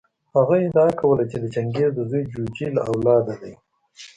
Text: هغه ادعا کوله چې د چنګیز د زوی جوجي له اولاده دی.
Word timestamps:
هغه 0.35 0.55
ادعا 0.67 0.87
کوله 1.01 1.23
چې 1.31 1.37
د 1.39 1.45
چنګیز 1.53 1.89
د 1.95 1.99
زوی 2.09 2.23
جوجي 2.33 2.67
له 2.75 2.81
اولاده 2.91 3.33
دی. 3.41 3.53